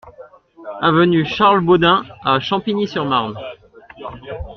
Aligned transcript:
Avenue 0.81 1.23
Charles 1.27 1.61
Baudin 1.63 2.03
à 2.25 2.39
Champigny-sur-Marne 2.39 3.37